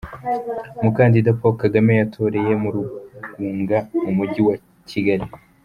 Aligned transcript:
Umukandida 0.79 1.29
Paul 1.39 1.53
Kagame 1.63 1.91
yatoreye 2.01 2.53
mu 2.63 2.69
Rugunga 2.75 3.77
mu 4.03 4.11
mujyi 4.17 4.41
wa 4.47 4.55
Kigali. 4.89 5.25